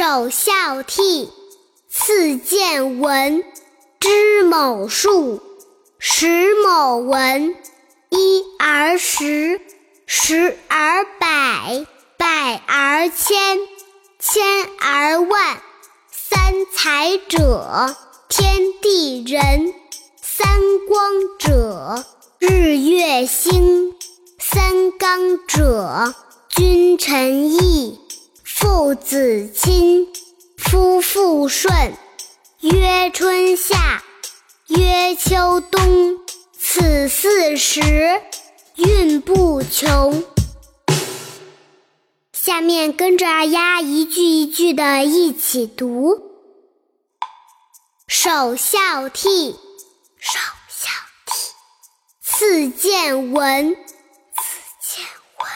[0.00, 1.28] 首孝悌，
[1.90, 3.44] 次见闻。
[4.00, 5.42] 知某数，
[5.98, 7.54] 识某文。
[8.08, 9.60] 一而十，
[10.06, 11.86] 十而百，
[12.16, 13.58] 百而千，
[14.18, 14.42] 千
[14.80, 15.60] 而万。
[16.10, 17.94] 三才者，
[18.26, 19.74] 天地人；
[20.22, 20.48] 三
[20.88, 22.06] 光者，
[22.38, 23.92] 日月星；
[24.38, 26.14] 三纲者，
[26.48, 28.00] 君臣义。
[28.90, 30.08] 父子亲，
[30.56, 31.72] 夫妇顺，
[32.58, 34.02] 曰春夏，
[34.66, 36.18] 曰秋冬，
[36.58, 37.80] 此四时
[38.74, 40.24] 运不穷。
[42.32, 46.20] 下面跟着二丫一句一句的一起读：
[48.08, 49.52] 首孝悌，
[50.18, 50.90] 首孝
[51.28, 51.52] 悌；
[52.20, 55.04] 次见闻，次见
[55.38, 55.48] 闻；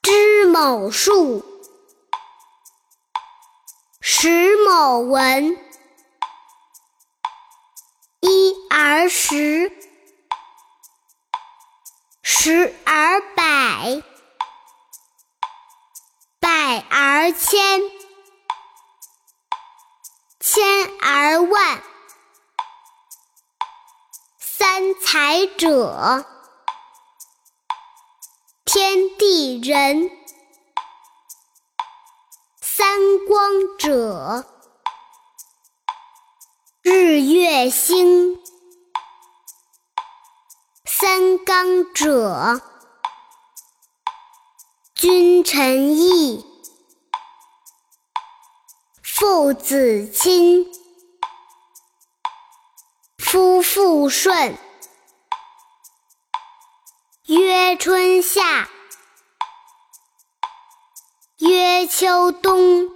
[0.00, 1.44] 知某数。
[4.18, 5.58] 识某文，
[8.20, 9.70] 一而十，
[12.22, 14.02] 十而百，
[16.40, 17.82] 百而千，
[20.40, 20.64] 千
[21.02, 21.82] 而万。
[24.38, 26.24] 三才者，
[28.64, 30.25] 天地人。
[32.96, 34.46] 三光者，
[36.80, 38.38] 日月星；
[40.86, 42.62] 三纲者，
[44.94, 46.42] 君臣义；
[49.02, 50.64] 父子亲；
[53.18, 54.54] 夫妇顺；
[57.26, 58.70] 曰春夏。
[61.76, 62.88] 曰秋冬，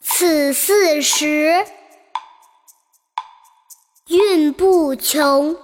[0.00, 1.66] 此四时
[4.06, 5.54] 运不穷。